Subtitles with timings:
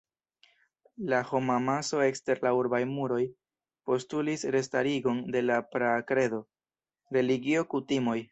[1.11, 3.19] La homamaso ekster la urbaj muroj
[3.91, 6.41] postulis restarigon de la praa kredo,
[7.19, 8.19] religio, kutimoj.